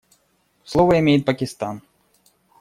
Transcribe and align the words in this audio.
Слово 0.63 0.97
имеет 0.99 1.25
Пакистан. 1.25 1.83